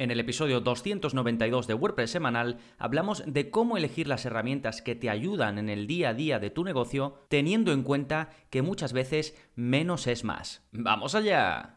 [0.00, 5.10] En el episodio 292 de WordPress semanal hablamos de cómo elegir las herramientas que te
[5.10, 9.36] ayudan en el día a día de tu negocio, teniendo en cuenta que muchas veces
[9.56, 10.62] menos es más.
[10.72, 11.76] ¡Vamos allá!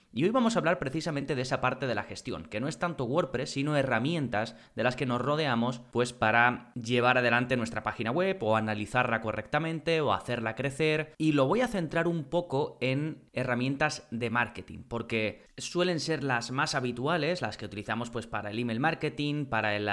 [0.13, 2.77] Y hoy vamos a hablar precisamente de esa parte de la gestión, que no es
[2.77, 8.11] tanto WordPress, sino herramientas de las que nos rodeamos pues para llevar adelante nuestra página
[8.11, 11.13] web o analizarla correctamente o hacerla crecer.
[11.17, 16.51] Y lo voy a centrar un poco en herramientas de marketing, porque suelen ser las
[16.51, 19.89] más habituales, las que utilizamos pues para el email marketing, para el,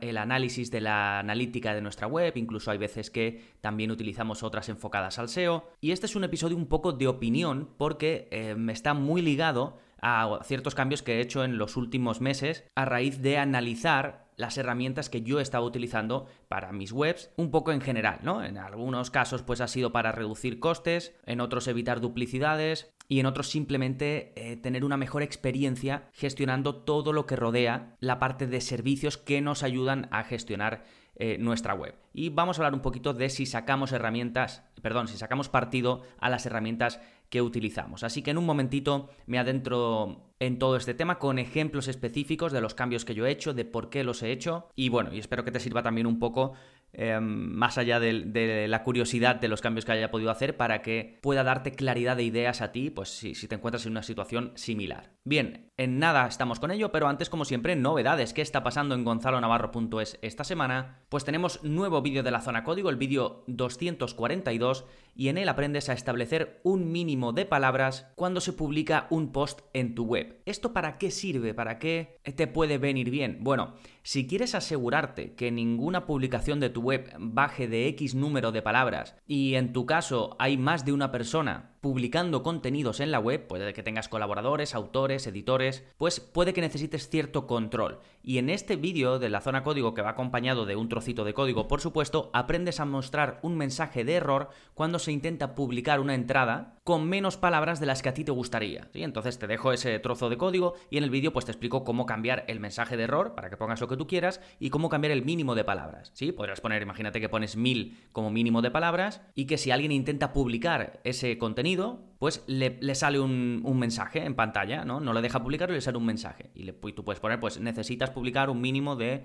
[0.00, 4.70] el análisis de la analítica de nuestra web, incluso hay veces que también utilizamos otras
[4.70, 5.68] enfocadas al SEO.
[5.82, 10.40] Y este es un episodio un poco de opinión porque eh, me está muy a
[10.44, 15.08] ciertos cambios que he hecho en los últimos meses a raíz de analizar las herramientas
[15.08, 18.44] que yo he estado utilizando para mis webs, un poco en general, ¿no?
[18.44, 23.26] En algunos casos pues ha sido para reducir costes, en otros evitar duplicidades y en
[23.26, 28.60] otros simplemente eh, tener una mejor experiencia gestionando todo lo que rodea la parte de
[28.60, 30.84] servicios que nos ayudan a gestionar
[31.16, 31.94] eh, nuestra web.
[32.12, 36.28] Y vamos a hablar un poquito de si sacamos herramientas, perdón, si sacamos partido a
[36.28, 38.04] las herramientas que utilizamos.
[38.04, 42.60] Así que en un momentito me adentro en todo este tema con ejemplos específicos de
[42.60, 45.18] los cambios que yo he hecho, de por qué los he hecho y bueno, y
[45.18, 46.54] espero que te sirva también un poco
[46.96, 51.18] Em, más allá de, la curiosidad de los cambios que haya podido hacer para que
[51.22, 54.52] pueda darte claridad de ideas a ti, pues si, si te encuentras en una situación
[54.54, 55.10] similar.
[55.24, 58.32] Bien, en nada estamos con ello, pero antes, como siempre, novedades.
[58.32, 61.00] ¿Qué está pasando en gonzalonavarro.es esta semana?
[61.08, 64.84] Pues tenemos nuevo vídeo de la zona código, el vídeo 242,
[65.14, 69.60] y en él aprendes a establecer un mínimo de palabras cuando se publica un post
[69.72, 70.40] en tu web.
[70.46, 71.54] ¿Esto para qué sirve?
[71.54, 73.38] ¿Para qué te puede venir bien?
[73.40, 78.62] Bueno, si quieres asegurarte que ninguna publicación de tu web baje de X número de
[78.62, 83.46] palabras y en tu caso hay más de una persona publicando contenidos en la web,
[83.46, 87.98] puede que tengas colaboradores, autores, editores, pues puede que necesites cierto control.
[88.22, 91.34] Y en este vídeo de la zona código que va acompañado de un trocito de
[91.34, 96.14] código, por supuesto, aprendes a mostrar un mensaje de error cuando se intenta publicar una
[96.14, 98.88] entrada con menos palabras de las que a ti te gustaría.
[98.92, 99.02] ¿sí?
[99.02, 102.04] Entonces te dejo ese trozo de código y en el vídeo pues te explico cómo
[102.04, 105.12] cambiar el mensaje de error para que pongas lo que tú quieras y cómo cambiar
[105.12, 106.10] el mínimo de palabras.
[106.14, 106.32] ¿sí?
[106.32, 110.32] Podrás poner, imagínate que pones mil como mínimo de palabras y que si alguien intenta
[110.32, 115.00] publicar ese contenido, pues le, sale un, mensaje en pantalla, ¿no?
[115.00, 116.50] No le deja publicar y le sale un mensaje.
[116.54, 119.24] Y, tú puedes poner, pues necesitas publicar un mínimo de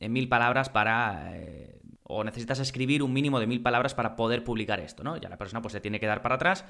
[0.00, 1.36] mil palabras para...
[1.36, 5.16] Eh, o necesitas escribir un mínimo de mil palabras para poder publicar esto, ¿no?
[5.18, 6.64] Ya la persona pues se tiene que dar para atrás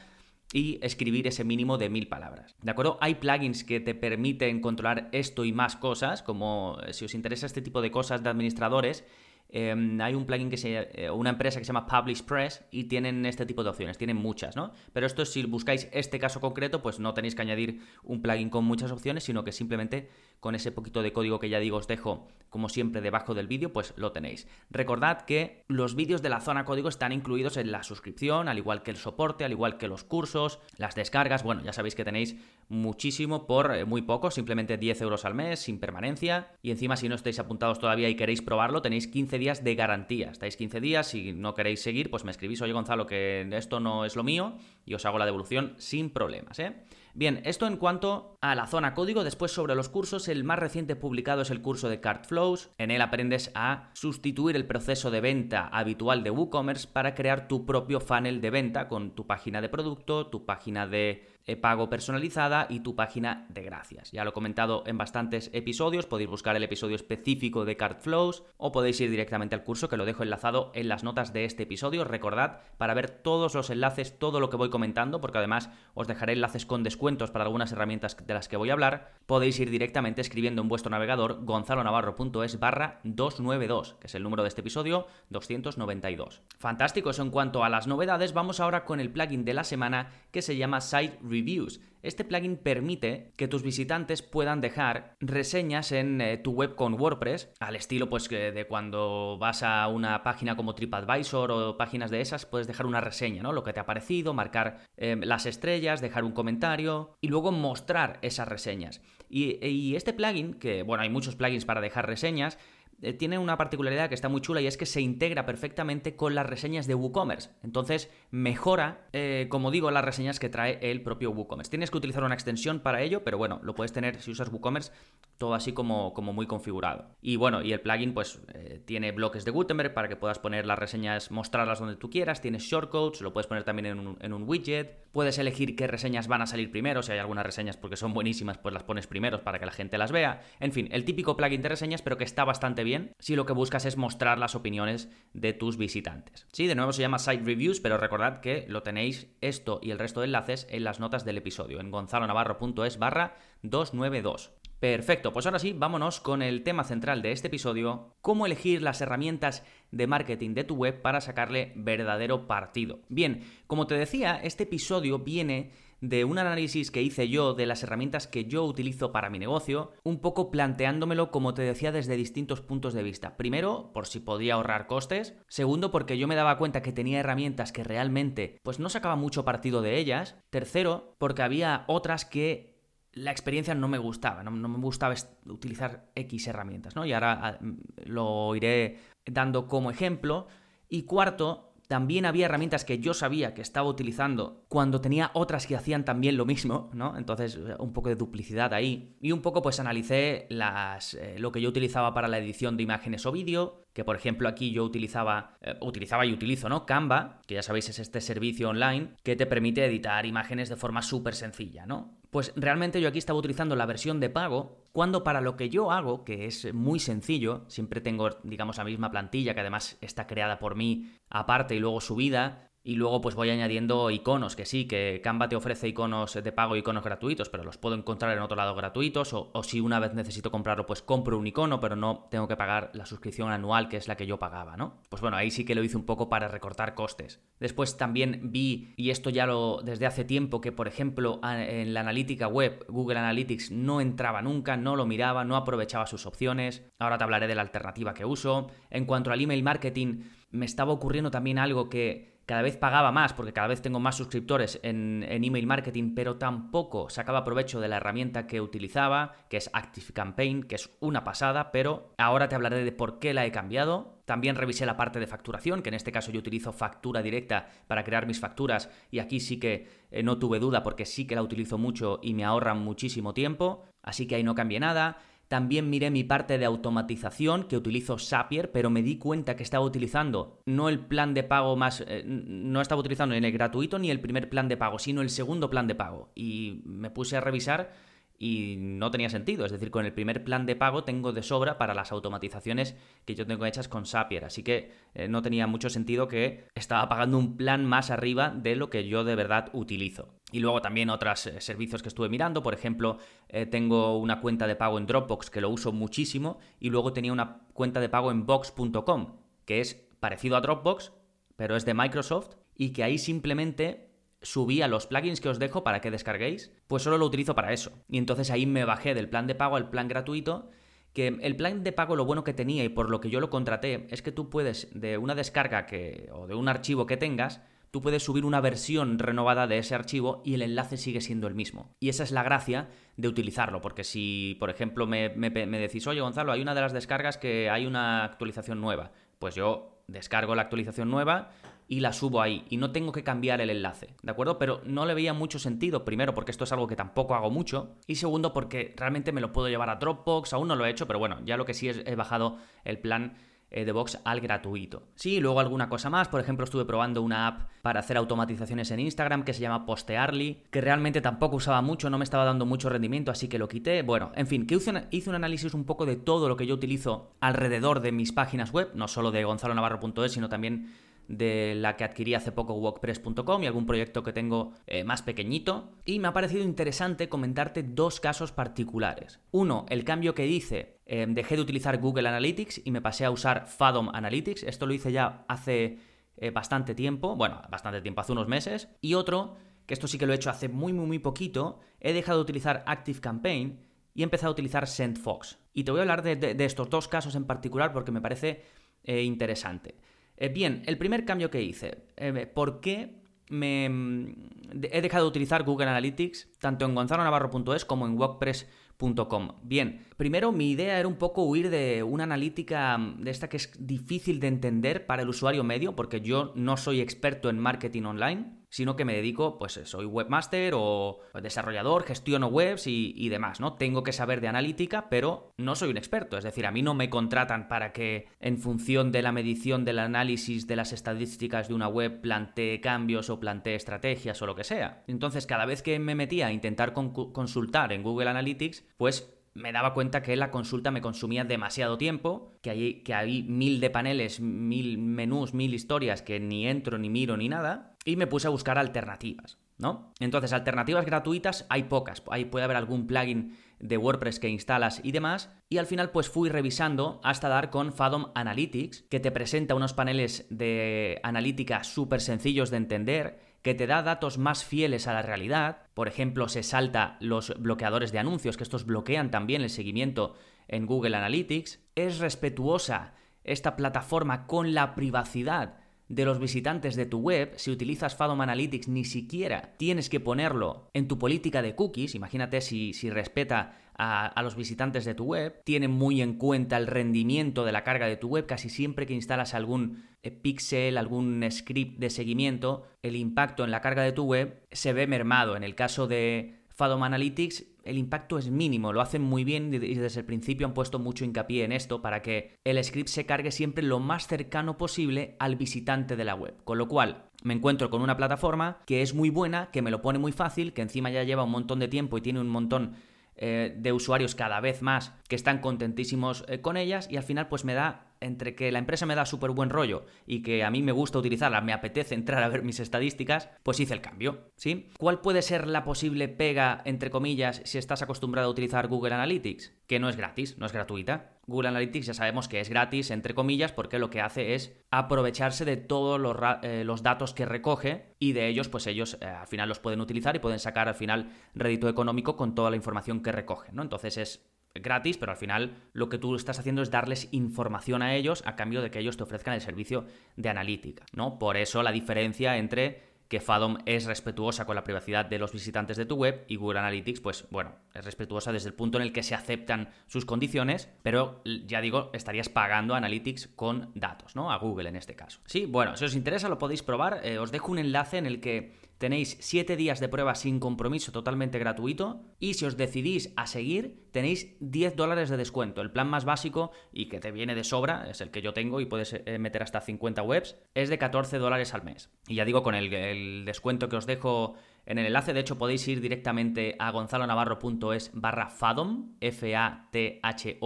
[0.53, 2.56] y escribir ese mínimo de mil palabras.
[2.62, 2.99] ¿De acuerdo?
[3.00, 7.47] Hay plugins que te permiten controlar esto y más cosas, como eh, si os interesa
[7.47, 9.04] este tipo de cosas de administradores,
[9.50, 12.84] Em, hay un plugin que se eh, una empresa que se llama Publish Press y
[12.84, 14.72] tienen este tipo de opciones, tienen muchas, ¿no?
[14.92, 18.64] Pero esto si buscáis este caso concreto, pues no tenéis que añadir un plugin con
[18.64, 20.10] muchas opciones, sino que simplemente
[20.41, 23.72] con ese poquito de código que ya digo os dejo como siempre debajo del vídeo,
[23.72, 24.47] pues lo tenéis.
[24.70, 28.82] Recordad que los vídeos de la zona código están incluidos en la suscripción, al igual
[28.82, 32.36] que el soporte, al igual que los cursos, las descargas, bueno, ya sabéis que tenéis
[32.69, 37.09] muchísimo por eh, muy poco, simplemente 10 euros al mes, sin permanencia, y encima si
[37.09, 40.31] no estáis apuntados todavía y queréis probarlo, tenéis 15 días de garantía.
[40.31, 44.04] Estáis 15 días, si no queréis seguir, pues me escribís, oye Gonzalo, que esto no
[44.04, 46.75] es lo mío, y os hago la devolución sin problemas, ¿eh?
[47.19, 50.95] Bien, esto en cuanto a la zona código, después sobre los cursos, el más reciente
[50.95, 52.71] publicado es el curso de Card Flows.
[52.79, 57.67] En él aprendes a sustituir el proceso de venta habitual de WooCommerce para crear tu
[57.67, 62.67] propio funnel de venta con tu página de producto, tu página de eh, pago personalizada
[62.69, 64.12] y tu página de gracias.
[64.12, 68.45] Ya lo he comentado en bastantes episodios, podéis buscar el episodio específico de Card Flows
[68.59, 71.62] o podéis ir directamente al curso que lo dejo enlazado en las notas de este
[71.62, 72.05] episodio.
[72.05, 76.34] Recordad para ver todos los enlaces, todo lo que voy comentando, porque además os dejaré
[76.34, 76.83] enlaces con
[77.16, 80.91] para algunas herramientas de las que voy a hablar, podéis ir directamente escribiendo en vuestro
[80.91, 86.43] navegador gonzalonavarro.es barra 292, que es el número de este episodio 292.
[86.59, 90.10] Fantástico, eso en cuanto a las novedades, vamos ahora con el plugin de la semana
[90.31, 91.81] que se llama Site Reviews.
[92.03, 97.50] Este plugin permite que tus visitantes puedan dejar reseñas en eh, tu web con WordPress,
[97.60, 102.47] al estilo pues de cuando vas a una página como TripAdvisor o páginas de esas,
[102.47, 103.53] puedes dejar una reseña, ¿no?
[103.53, 108.18] Lo que te ha parecido, marcar em, las estrellas, dejar un comentario y luego mostrar
[108.22, 109.03] esas reseñas.
[109.28, 112.78] Y, y este plugin, que bueno, hay muchos plugins para dejar reseñas, eh,
[113.18, 116.47] tiene una particularidad que está muy chula y es que se integra perfectamente con las
[116.47, 117.50] reseñas de WooCommerce.
[117.62, 121.71] Entonces mejora, eh, como digo, las reseñas que trae el propio WooCommerce.
[121.71, 124.92] Tienes que utilizar una extensión para ello, pero bueno, lo puedes tener si usas WooCommerce
[125.39, 127.15] todo así como, como muy configurado.
[127.22, 130.66] Y bueno, y el plugin pues eh, tiene bloques de Gutenberg para que puedas poner
[130.66, 134.33] las reseñas, mostrarlas donde tú quieras, tienes shortcodes, lo puedes poner también en un, en
[134.33, 137.97] un widget, puedes elegir qué reseñas van a salir primero, si hay algunas reseñas porque
[137.97, 140.42] son buenísimas, pues las pones primero para que la gente las vea.
[140.59, 142.88] En fin, el típico plugin de reseñas, pero que está bastante bien
[143.19, 146.47] si lo que buscas es mostrar las opiniones de tus visitantes.
[146.53, 149.99] Sí, de nuevo se llama Site Reviews, pero recordad que lo tenéis esto y el
[149.99, 154.53] resto de enlaces en las notas del episodio, en gonzalonavarro.es barra 292.
[154.81, 159.01] Perfecto, pues ahora sí, vámonos con el tema central de este episodio, cómo elegir las
[159.01, 163.01] herramientas de marketing de tu web para sacarle verdadero partido.
[163.09, 167.83] Bien, como te decía, este episodio viene de un análisis que hice yo de las
[167.83, 172.60] herramientas que yo utilizo para mi negocio, un poco planteándomelo, como te decía, desde distintos
[172.60, 173.36] puntos de vista.
[173.36, 175.34] Primero, por si podía ahorrar costes.
[175.48, 179.45] Segundo, porque yo me daba cuenta que tenía herramientas que realmente pues no sacaba mucho
[179.45, 180.36] partido de ellas.
[180.50, 182.78] Tercero, porque había otras que
[183.12, 185.15] la experiencia no me gustaba, no, me gustaba
[185.47, 187.04] utilizar X herramientas, ¿no?
[187.04, 187.59] Y ahora ah,
[188.04, 190.47] lo iré dando como ejemplo.
[190.89, 195.75] Y cuarto, también había herramientas que yo sabía que estaba utilizando cuando tenía otras que
[195.75, 197.17] hacían también lo mismo, ¿no?
[197.17, 199.17] Entonces, un poco de duplicidad ahí.
[199.23, 202.83] Y un poco, pues analicé las, eh, lo que yo utilizaba para la edición de
[202.83, 206.85] imágenes o vídeo, que por ejemplo aquí yo utilizaba, eh, utilizaba y utilizo, ¿no?
[206.85, 211.01] Canva, que ya sabéis es este servicio online que te permite editar imágenes de forma
[211.01, 212.17] súper sencilla, ¿no?
[212.30, 215.91] Pues realmente yo aquí estaba utilizando la versión de pago, cuando para lo que yo
[215.91, 220.59] hago, que es muy sencillo, siempre tengo, digamos, la misma plantilla que además está creada
[220.59, 225.21] por mí aparte y luego subida, y luego pues voy añadiendo iconos, que sí, que
[225.23, 228.75] Canva te ofrece iconos de pago, iconos gratuitos, pero los puedo encontrar en otro lado
[228.75, 232.57] gratuitos, o, si una vez necesito comprarlo, pues compro un icono, pero no tengo que
[232.57, 235.03] pagar la suscripción anual, que es la que yo pagaba, ¿no?
[235.11, 237.43] Pues bueno, ahí sí que lo hice un poco para recortar costes.
[237.61, 242.01] Después también vi, y esto ya lo desde hace tiempo, que por ejemplo en la
[242.01, 246.91] analítica web, Google Analytics no entraba nunca, no lo miraba, no aprovechaba sus opciones.
[246.99, 248.71] Ahora te hablaré de la alternativa que uso.
[248.89, 253.34] En cuanto al email marketing, me estaba ocurriendo también algo que cada vez pagaba más
[253.34, 257.99] porque cada vez tengo más suscriptores en, email marketing, pero tampoco sacaba provecho de la
[257.99, 262.83] herramienta que utilizaba, que es Active Campaign, que es una pasada, pero ahora te hablaré
[262.83, 264.23] de por qué la he cambiado.
[264.25, 268.02] También revisé la parte de facturación, que en este caso yo utilizo factura directa para
[268.02, 271.42] crear mis facturas y aquí sí que eh, no tuve duda porque sí que la
[271.42, 275.18] utilizo mucho y me ahorra muchísimo tiempo, así que ahí no cambié nada.
[275.49, 279.85] También miré mi parte de automatización, que utilizo Zapier, pero me di cuenta que estaba
[279.85, 282.04] utilizando no el plan de pago más.
[282.06, 285.30] Eh, no estaba utilizando ni el gratuito ni el primer plan de pago, sino el
[285.30, 286.30] segundo plan de pago.
[286.35, 287.90] Y me puse a revisar
[288.38, 289.67] y no tenía sentido.
[289.67, 293.35] Es decir, con el primer plan de pago tengo de sobra para las automatizaciones que
[293.35, 294.45] yo tengo hechas con Zapier.
[294.45, 298.76] Así que eh, no tenía mucho sentido que estaba pagando un plan más arriba de
[298.76, 300.29] lo que yo de verdad utilizo.
[300.52, 302.62] Y luego también otros eh, servicios que estuve mirando.
[302.62, 306.59] Por ejemplo, eh, tengo una cuenta de pago en Dropbox que lo uso muchísimo.
[306.79, 311.12] Y luego tenía una cuenta de pago en Box.com, que es parecido a Dropbox,
[311.57, 312.55] pero es de Microsoft.
[312.76, 314.08] Y que ahí simplemente
[314.43, 317.93] subía los plugins que os dejo para que descarguéis, pues solo lo utilizo para eso.
[318.09, 320.71] Y entonces ahí me bajé del plan de pago al plan gratuito,
[321.12, 323.50] que el plan de pago lo bueno que tenía y por lo que yo lo
[323.50, 327.61] contraté es que tú puedes de una descarga que o de un archivo que tengas,
[327.90, 331.54] tú puedes subir una versión renovada de ese archivo y el enlace sigue siendo el
[331.54, 331.97] mismo.
[332.00, 336.07] Y esa es la gracia de utilizarlo, porque si, por ejemplo, me, me, me decís,
[336.07, 340.54] oye Gonzalo, hay una de las descargas que hay una actualización nueva, pues yo descargo
[340.54, 341.50] la actualización nueva,
[341.88, 344.59] y la subo ahí y no tengo que cambiar el enlace, ¿de acuerdo?
[344.59, 347.97] Pero no le veía mucho sentido, primero porque esto es algo que tampoco hago mucho
[348.07, 351.07] y segundo porque realmente me lo puedo llevar a Dropbox, aún no lo he hecho,
[351.07, 353.37] pero bueno, ya lo que sí es he bajado el plan
[353.71, 355.09] eh, de Box al gratuito.
[355.14, 359.00] Sí, luego alguna cosa más, por ejemplo estuve probando una app para hacer automatizaciones en
[359.00, 362.88] Instagram que se llama Postearly, que realmente tampoco usaba mucho, no me estaba dando mucho
[362.88, 364.00] rendimiento, así que lo quité.
[364.02, 367.33] Bueno, en fin, que hice un, análisis un poco de todo lo que yo utilizo
[367.40, 370.90] alrededor de mis páginas web, no solo de gonzalonavarro.es, sino también
[371.28, 375.92] de la que adquirí hace poco WordPress.com y algún proyecto que tengo eh, más pequeñito.
[376.04, 379.38] Y me ha parecido interesante comentarte dos casos particulares.
[379.50, 383.30] Uno, el cambio que hice, eh, dejé de utilizar Google Analytics y me pasé a
[383.30, 384.62] usar Fathom Analytics.
[384.62, 385.99] Esto lo hice ya hace
[386.38, 388.88] eh, bastante tiempo, bueno, bastante tiempo, hace unos meses.
[389.02, 389.56] Y otro,
[389.87, 392.42] que esto sí que lo he hecho hace muy, muy, muy poquito, he dejado de
[392.44, 393.80] utilizar Active Campaign
[394.14, 395.58] y he empezado a utilizar SendFox.
[395.75, 398.64] Y te voy a hablar de, estos dos casos en particular porque me parece
[399.04, 399.94] interesante.
[400.38, 403.18] Eh, bien, el primer cambio que hice, eh, ¿por qué
[403.50, 408.68] me mm, he dejado de utilizar Google Analytics tanto en gonzalonavarro.es como en WordPress
[408.99, 409.52] .com.
[409.62, 413.71] Bien, primero mi idea era un poco huir de una analítica de esta que es
[413.78, 418.59] difícil de entender para el usuario medio, porque yo no soy experto en marketing online
[418.70, 423.75] sino que me dedico, pues soy webmaster o desarrollador, gestiono webs y, demás, ¿no?
[423.75, 426.94] Tengo que saber de analítica, pero no soy un experto, es decir, a mí no
[426.94, 431.75] me contratan para que en función de la medición del análisis de las estadísticas de
[431.75, 435.04] una web plantee cambios o plantee estrategias o lo que sea.
[435.06, 439.94] Entonces, cada vez que me metía a intentar consultar en Google Analytics, pues me daba
[439.94, 444.40] cuenta que la consulta me consumía demasiado tiempo, que hay, que hay mil de paneles,
[444.40, 448.50] mil menús, mil historias que ni entro, ni miro, ni nada, y me puse a
[448.50, 450.14] buscar alternativas, ¿no?
[450.18, 455.12] Entonces, alternativas gratuitas hay pocas, ahí puede haber algún plugin de WordPress que instalas y
[455.12, 459.74] demás, y al final pues fui revisando hasta dar con Fathom Analytics, que te presenta
[459.74, 465.12] unos paneles de analítica súper sencillos de entender, que te da datos más fieles a
[465.12, 465.82] la realidad.
[465.92, 470.34] Por ejemplo, se salta los bloqueadores de anuncios, que estos bloquean también el seguimiento
[470.66, 471.80] en Google Analytics.
[471.94, 473.12] Es respetuosa
[473.44, 478.88] esta plataforma con la privacidad de los visitantes de tu web, si utilizas Fathom Analytics,
[478.88, 482.14] ni siquiera tienes que ponerlo en tu política de cookies.
[482.14, 486.86] Imagínate si, si respeta a, los visitantes de tu web, tiene muy en cuenta el
[486.86, 488.46] rendimiento de la carga de tu web.
[488.46, 493.80] Casi siempre que instalas algún eh, pixel, algún script de seguimiento, el impacto en la
[493.80, 495.56] carga de tu web se ve mermado.
[495.56, 499.78] En el caso de Fathom Analytics, el impacto es mínimo, lo hacen muy bien y
[499.78, 503.50] desde el principio han puesto mucho hincapié en esto para que el script se cargue
[503.50, 506.54] siempre lo más cercano posible al visitante de la web.
[506.64, 510.02] Con lo cual, me encuentro con una plataforma que es muy buena, que me lo
[510.02, 512.97] pone muy fácil, que encima ya lleva un montón de tiempo y tiene un montón
[513.37, 517.49] eh, de usuarios cada vez más que están contentísimos eh, con ellas y al final
[517.49, 520.70] pues me da entre que la empresa me da súper buen rollo y que a
[520.70, 524.50] mí me gusta utilizarla, me apetece entrar a ver mis estadísticas, pues hice el cambio,
[524.56, 524.88] ¿sí?
[524.98, 529.75] ¿Cuál puede ser la posible pega, entre comillas, si estás acostumbrado a utilizar Google Analytics?
[529.87, 531.38] Que no es gratis, no es gratuita.
[531.46, 535.64] Google Analytics ya sabemos que es gratis, entre comillas, porque lo que hace es aprovecharse
[535.64, 539.68] de todos los, eh, datos que recoge y de ellos, pues ellos eh, al final
[539.68, 543.32] los pueden utilizar y pueden sacar al final rédito económico con toda la información que
[543.32, 543.82] recoge, ¿no?
[543.82, 544.48] Entonces es
[544.80, 548.56] gratis, pero al final lo que tú estás haciendo es darles información a ellos a
[548.56, 550.06] cambio de que ellos te ofrezcan el servicio
[550.37, 551.38] de analítica, ¿no?
[551.38, 555.97] Por eso la diferencia entre que Fathom es respetuosa con la privacidad de los visitantes
[555.97, 559.12] de tu web y Google Analytics, pues bueno, es respetuosa desde el punto en el
[559.12, 564.50] que se aceptan sus condiciones, pero ya digo, estarías pagando Analytics con datos, ¿no?
[564.50, 565.40] A Google en este caso.
[565.44, 568.40] Sí, bueno, si os interesa lo podéis probar, eh, os dejo un enlace en el
[568.40, 573.47] que tenéis 7 días de prueba sin compromiso totalmente gratuito y si os decidís a
[573.47, 575.81] seguir tenéis 10 dólares de descuento.
[575.81, 578.81] El plan más básico y que te viene de sobra, es el que yo tengo
[578.81, 582.11] y puedes eh, meter hasta 50 webs, es de 14 dólares al mes.
[582.26, 585.87] Y ya digo, con el, descuento que os dejo en el enlace, de hecho podéis
[585.88, 590.59] ir directamente a gonzalonavarro.es barra FADOM, F-A-T-H-O-M,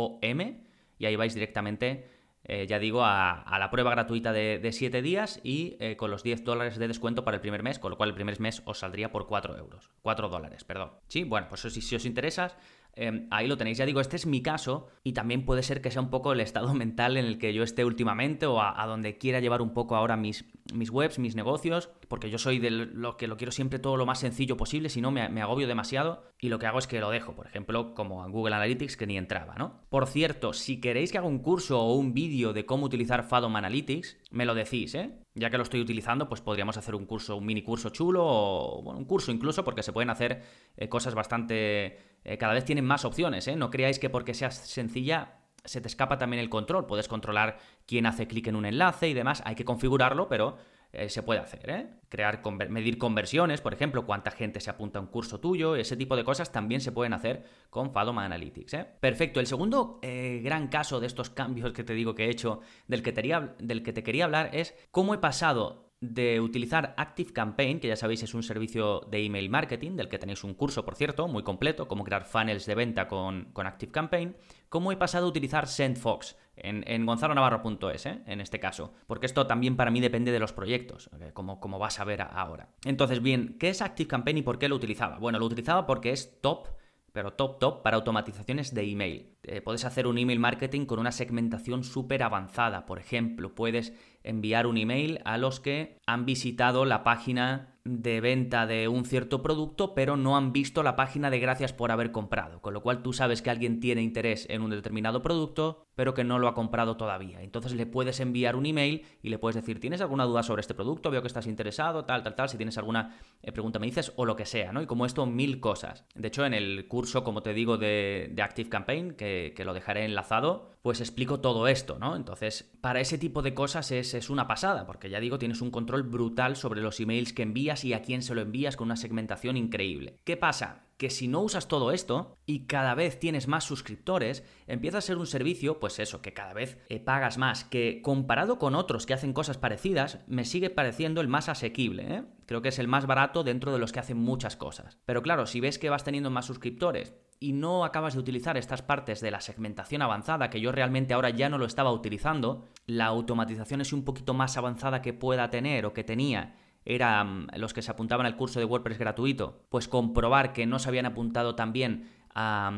[0.99, 5.77] y ahí vais directamente eh, ya digo, a, la prueba gratuita de 7 días y
[5.79, 8.15] eh, con los 10 dólares de descuento para el primer mes, con lo cual el
[8.15, 9.91] primer mes os saldría por 4 euros.
[10.03, 10.93] 4 dólares, perdón.
[11.07, 12.57] Sí, bueno, pues si, si os interesa,
[12.95, 13.79] Em, ahí lo tenéis.
[13.79, 16.41] Ya digo, este es mi caso y también puede ser que sea un poco el
[16.41, 19.97] estado mental en el que yo esté últimamente o a, donde quiera llevar un poco
[19.97, 20.45] ahora mis,
[20.91, 24.21] webs, mis negocios, porque yo soy de lo que lo quiero siempre todo lo más
[24.21, 27.11] sencillo posible, si no me, me agobio demasiado y lo que hago es que lo
[27.11, 29.81] dejo, por ejemplo, como en Google Analytics que ni entraba, ¿no?
[29.89, 33.57] Por cierto, si queréis que haga un curso o un vídeo de cómo utilizar Fathom
[33.57, 35.11] Analytics, me lo decís, ¿eh?
[35.35, 38.83] Ya que lo estoy utilizando, pues podríamos hacer un curso, un mini curso chulo o
[38.83, 40.43] bueno, un curso incluso porque se pueden hacer
[40.77, 43.57] eh, cosas bastante eh, cada vez tienen más opciones, ¿eh?
[43.57, 46.87] No creáis que porque sea sencilla se te escapa también el control.
[46.87, 49.43] Puedes controlar quién hace clic en un enlace y demás.
[49.45, 50.57] Hay que configurarlo, pero
[50.93, 51.91] eh, se puede hacer, ¿eh?
[52.09, 56.17] Crear, medir conversiones, por ejemplo, cuánta gente se apunta a un curso tuyo, ese tipo
[56.17, 58.87] de cosas también se pueden hacer con Fadom Analytics, ¿eh?
[59.01, 59.41] Perfecto.
[59.41, 63.13] El segundo gran caso de estos cambios que te digo que he hecho, del que,
[63.59, 68.25] del que te quería hablar, es cómo he pasado de utilizar ActiveCampaign, que ya sabéis
[68.25, 71.87] es un servicio de email marketing, del que tenéis un curso, por cierto, muy completo,
[71.87, 74.35] cómo crear funnels de venta con, con ActiveCampaign,
[74.73, 78.23] cómo he pasado a utilizar SendFox en, en gonzalonavarro.es, ¿eh?
[78.25, 82.01] en este caso, porque esto también para mí depende de los proyectos, como, como vas
[82.01, 82.71] a ver ahora.
[82.87, 85.19] Entonces, bien, ¿qué es ActiveCampaign y por qué lo utilizaba?
[85.19, 86.69] Bueno, lo utilizaba porque es top
[87.13, 89.32] pero top top para automatizaciones de email.
[89.45, 92.87] Eh, puedes hacer un email marketing con una segmentación súper avanzada.
[92.87, 98.67] Por ejemplo, puedes enviar un email a los que han visitado la página de venta
[98.67, 102.61] de un cierto producto, pero no han visto la página de gracias por haber comprado.
[102.61, 106.25] Con lo cual tú sabes que alguien tiene interés en un determinado producto pero que
[106.25, 107.43] no lo ha comprado todavía.
[107.43, 110.75] Entonces le puedes enviar un email y le puedes decir, ¿tienes alguna duda sobre este
[110.75, 111.11] producto?
[111.11, 112.49] Veo que estás interesado, tal, tal, tal.
[112.49, 114.83] Si tienes alguna eh, pregunta me dices o lo que sea, ¿no?
[114.83, 116.07] Y como esto, mil cosas.
[116.15, 119.75] De hecho, en el curso, como te digo, de, de Active Campaign, que, que, lo
[119.75, 122.17] dejaré enlazado, pues explico todo esto, ¿no?
[122.17, 125.71] Entonces, para ese tipo de cosas es, es una pasada, porque ya digo, tienes un
[125.71, 128.97] control brutal sobre los emails que envías y a quién se lo envías con una
[128.97, 130.19] segmentación increíble.
[130.25, 130.87] ¿Qué pasa?
[131.03, 135.19] que si no usas todo esto y cada vez tienes más suscriptores, empieza a ser
[135.19, 139.13] un servicio, pues eso, que cada vez eh, pagas más, que comparado con otros que
[139.13, 142.23] hacen cosas parecidas, me sigue pareciendo el más asequible, ¿eh?
[142.47, 144.99] Creo que es el más barato dentro de los que hacen muchas cosas.
[145.05, 148.83] Pero claro, si ves que vas teniendo más suscriptores y no acabas de utilizar estas
[148.83, 153.07] partes de la segmentación avanzada, que yo realmente ahora ya no lo estaba utilizando, la
[153.07, 157.83] automatización es un poquito más avanzada que pueda tener o que tenía eran los que
[157.83, 162.11] se apuntaban al curso de WordPress gratuito, pues comprobar que no se habían apuntado también
[162.35, 162.73] a,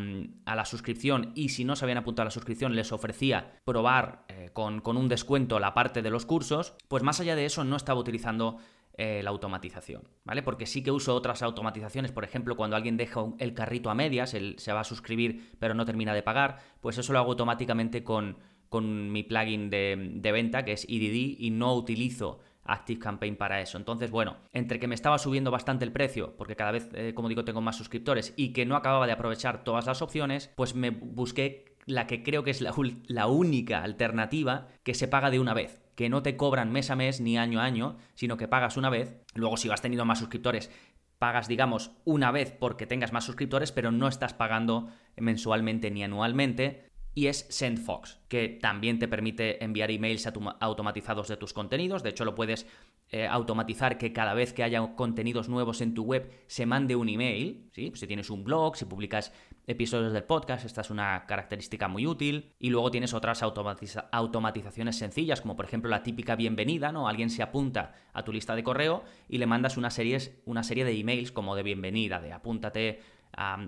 [0.44, 4.24] a, la suscripción y si no se habían apuntado a la suscripción les ofrecía probar
[4.28, 7.64] eh, con, con, un descuento la parte de los cursos, pues más allá de eso
[7.64, 8.58] no estaba utilizando
[8.96, 10.42] eh, la automatización, ¿vale?
[10.42, 14.34] Porque sí que uso otras automatizaciones, por ejemplo, cuando alguien deja el carrito a medias,
[14.34, 18.04] él se va a suscribir pero no termina de pagar, pues eso lo hago automáticamente
[18.04, 23.36] con, con mi plugin de, de venta que es EDD y no utilizo Active Campaign
[23.36, 23.78] para eso.
[23.78, 27.28] Entonces, bueno, entre que me estaba subiendo bastante el precio, porque cada vez, eh, como
[27.28, 30.90] digo, tengo más suscriptores y que no acababa de aprovechar todas las opciones, pues me
[30.90, 32.72] busqué la que creo que es la,
[33.06, 36.96] la única alternativa que se paga de una vez que no te cobran mes a
[36.96, 39.16] mes ni año a año, sino que pagas una vez.
[39.34, 40.70] Luego, si vas teniendo más suscriptores,
[41.18, 46.93] pagas, digamos, una vez porque tengas más suscriptores, pero no estás pagando mensualmente ni anualmente
[47.14, 50.28] y es SendFox, que también te permite enviar emails
[50.60, 52.02] automatizados de tus contenidos.
[52.02, 52.66] De hecho, lo puedes
[53.10, 57.08] eh, automatizar que cada vez que haya contenidos nuevos en tu web se mande un
[57.08, 57.70] email.
[57.72, 57.92] ¿sí?
[57.94, 59.32] Si tienes un blog, si publicas
[59.66, 62.52] episodios del podcast, esta es una característica muy útil.
[62.58, 67.08] Y luego tienes otras automatizaciones sencillas, como por ejemplo la típica bienvenida, ¿no?
[67.08, 70.84] Alguien se apunta a tu lista de correo y le mandas una serie, una serie
[70.84, 73.00] de emails como de bienvenida, de apúntate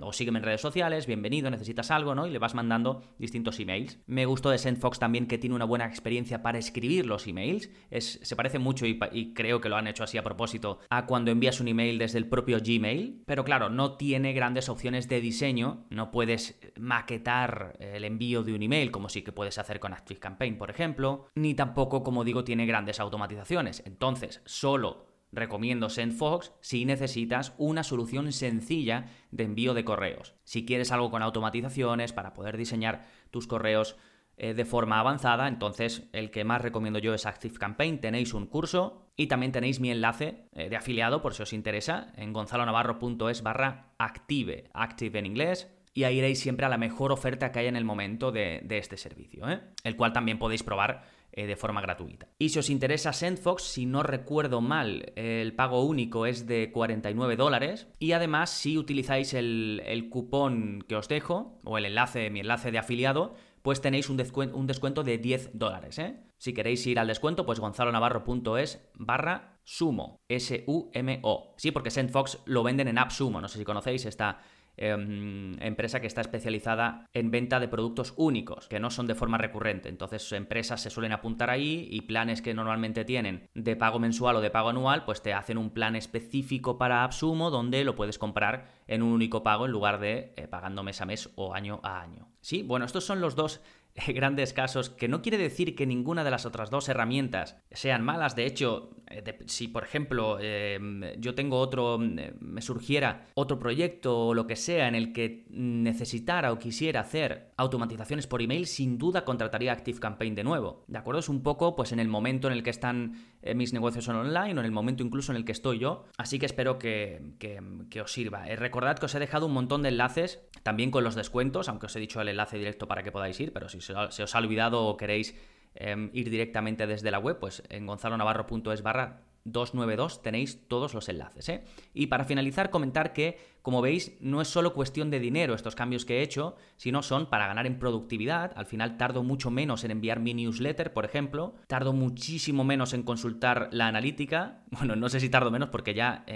[0.02, 2.26] o sígueme en redes sociales, bienvenido, necesitas algo, ¿no?
[2.26, 3.99] Y le vas mandando distintos emails.
[4.06, 7.70] Me gustó de SendFox también que tiene una buena experiencia para escribir los emails.
[7.90, 11.06] Es, se parece mucho y, y, creo que lo han hecho así a propósito a
[11.06, 13.23] cuando envías un email desde el propio Gmail.
[13.26, 15.87] Pero claro, no tiene grandes opciones de diseño.
[15.90, 20.59] No puedes maquetar el envío de un email como sí que puedes hacer con ActiveCampaign,
[20.59, 21.29] por ejemplo.
[21.35, 23.83] Ni tampoco, como digo, tiene grandes automatizaciones.
[23.87, 30.35] Entonces, solo Recomiendo SendFox si necesitas una solución sencilla de envío de correos.
[30.44, 33.99] Si quieres algo con automatizaciones para poder diseñar tus correos
[34.38, 38.01] eh, de forma avanzada, entonces el que más recomiendo yo es ActiveCampaign.
[38.01, 42.12] Tenéis un curso y también tenéis mi enlace eh, de afiliado por si os interesa
[42.16, 47.59] en gonzalonavarro.es barra active, en inglés, y ahí iréis siempre a la mejor oferta que
[47.59, 49.61] hay en el momento de, este servicio, ¿eh?
[49.85, 51.05] el cual también podéis probar
[51.37, 52.29] eh, de forma gratuita.
[52.38, 57.37] Y si os interesa SendFox, si no recuerdo mal, el pago único es de 49
[57.37, 57.88] dólares.
[57.99, 62.79] Y además, si utilizáis el, cupón que os dejo, o el enlace, mi enlace de
[62.79, 65.99] afiliado, pues tenéis un, descuento, un descuento de 10 dólares.
[65.99, 66.16] ¿eh?
[66.38, 71.55] Si queréis ir al descuento, pues gonzalonavarro.es barra sumo, S-U-M-O.
[71.59, 74.38] Sí, porque SendFox lo venden en AppSumo, no sé si conocéis esta
[74.78, 79.38] Em, empresa que está especializada en venta de productos únicos, que no son de forma
[79.38, 79.88] recurrente.
[79.88, 84.40] Entonces, empresas se suelen apuntar ahí y planes que normalmente tienen de pago mensual o
[84.40, 88.66] de pago anual, pues te hacen un plan específico para AppSumo donde lo puedes comprar
[88.86, 92.00] en un único pago en lugar de eh, pagando mes a mes o año a
[92.00, 92.28] año.
[92.40, 93.62] Sí, bueno, estos son los dos
[94.09, 98.37] grandes casos, que no quiere decir que ninguna de las otras dos herramientas sean malas.
[98.37, 104.28] De hecho, eh, si por ejemplo em, yo tengo otro, eh, me surgiera otro proyecto
[104.28, 108.98] o lo que sea en el que necesitara o quisiera hacer automatizaciones por email, sin
[108.98, 110.85] duda contrataría ActiveCampaign de nuevo.
[110.88, 111.20] ¿De acuerdo?
[111.20, 114.54] Es un poco pues en el momento en el que están eh, mis negocios online
[114.54, 116.04] o en el momento incluso en el que estoy yo.
[116.18, 118.44] Así que espero que, que, os sirva.
[118.56, 121.96] recordad que os he dejado un montón de enlaces también con los descuentos, aunque os
[121.96, 123.80] he dicho el enlace directo para que podáis ir, pero si
[124.11, 125.35] se os ha olvidado o queréis
[125.79, 131.49] Em, ir directamente desde la web, pues en gonzalonavarro.es barra 292 tenéis todos los enlaces.
[131.51, 131.64] ¿eh?
[131.92, 136.05] Y para finalizar, comentar que como veis, no es solo cuestión de dinero estos cambios
[136.05, 138.52] que he hecho, sino son para ganar en productividad.
[138.55, 141.57] Al final tardo mucho menos en enviar mi newsletter, por ejemplo.
[141.66, 144.62] Tardo muchísimo menos en consultar la analítica.
[144.76, 146.26] Bueno, no sé si tardo menos porque ya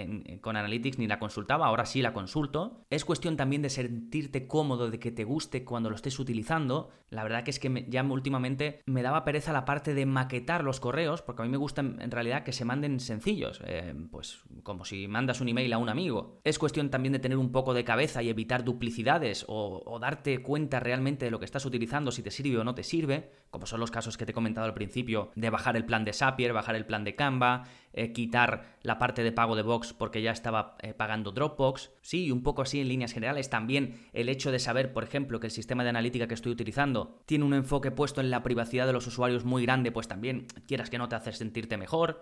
[0.41, 2.85] con Analytics ni la consultaba, ahora sí la consulto.
[2.89, 6.89] Es cuestión también de sentirte cómodo, de que te guste cuando lo estés utilizando.
[7.11, 10.79] La verdad que es que ya últimamente me daba pereza la parte de maquetar los
[10.79, 14.85] correos, porque a mí me gusta en realidad que se manden sencillos, eh, pues como
[14.85, 16.41] si mandas un email a un amigo.
[16.43, 20.79] Es cuestión también de tener un poco de cabeza y evitar duplicidades o, darte cuenta
[20.79, 23.79] realmente de lo que estás utilizando, si te sirve o no te sirve, como son
[23.79, 26.75] los casos que te he comentado al principio, de bajar el plan de Zapier, bajar
[26.75, 30.75] el plan de Canva, eh, quitar la parte de pago de Box porque ya estaba
[30.81, 33.49] eh, pagando Dropbox, sí, y un poco así en líneas generales.
[33.49, 37.19] También el hecho de saber, por ejemplo, que el sistema de analítica que estoy utilizando
[37.25, 40.89] tiene un enfoque puesto en la privacidad de los usuarios muy grande, pues también quieras
[40.89, 42.17] que no te hace sentirte mejor.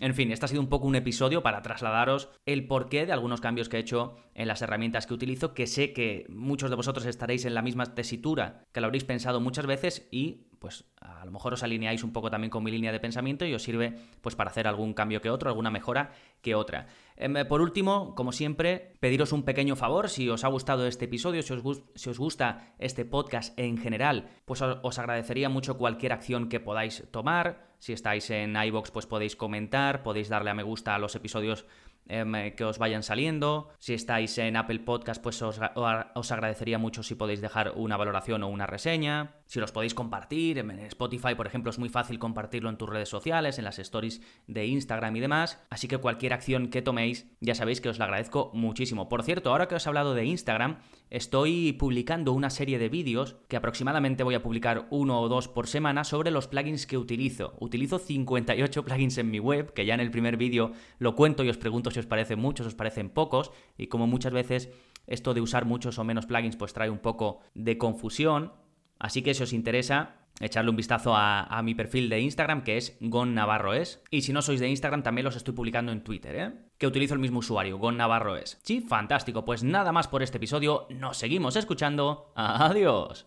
[0.00, 3.42] En fin, este ha sido un poco un episodio para trasladaros el porqué de algunos
[3.42, 7.04] cambios que he hecho en las herramientas que utilizo, que sé que muchos de vosotros
[7.04, 11.32] estaréis en la misma tesitura, que lo habréis pensado muchas veces y pues a lo
[11.32, 14.36] mejor os alineáis un poco también con mi línea de pensamiento y os sirve pues
[14.36, 16.86] para hacer algún cambio que otro, alguna mejora que otra.
[17.16, 21.42] Em, por último, como siempre, pediros un pequeño favor, si os ha gustado este episodio,
[21.42, 26.50] si os, si os gusta este podcast en general, pues os agradecería mucho cualquier acción
[26.50, 27.70] que podáis tomar.
[27.78, 31.62] Si estáis en iBox, pues podéis comentar, podéis darle a me gusta a los episodios
[31.62, 31.66] eh,
[32.08, 33.68] que os vayan saliendo.
[33.78, 38.42] Si estáis en Apple Podcast, pues os, os, agradecería mucho si podéis dejar una valoración
[38.42, 39.36] o una reseña.
[39.46, 40.58] Si los podéis compartir.
[40.58, 44.20] En Spotify, por ejemplo, es muy fácil compartirlo en tus redes sociales, en las stories
[44.46, 45.64] de Instagram y demás.
[45.70, 49.08] Así que cualquier acción que toméis, ya sabéis que os la agradezco muchísimo.
[49.08, 50.78] Por cierto, ahora que os he hablado de Instagram,
[51.10, 55.66] estoy publicando una serie de vídeos que aproximadamente voy a publicar uno o dos por
[55.66, 57.54] semana sobre los plugins que utilizo.
[57.58, 61.50] Utilizo 58 plugins en mi web, que ya en el primer vídeo lo cuento y
[61.50, 64.70] os pregunto si os parecen muchos, os parecen pocos, y como muchas veces
[65.06, 68.52] esto de usar muchos o menos plugins pues trae un poco de confusión.
[68.98, 72.96] Así que si os interesa, echarle un vistazo a, mi perfil de Instagram, que es
[73.00, 74.02] Gon Navarro es.
[74.10, 76.52] Y si no sois de Instagram, también los estoy publicando en Twitter, ¿eh?
[76.78, 78.58] Que utilizo el mismo usuario, Gon Navarro es.
[78.64, 79.44] Sí, fantástico.
[79.44, 80.86] Pues nada más por este episodio.
[80.90, 82.32] Nos seguimos escuchando.
[82.34, 83.26] Adiós.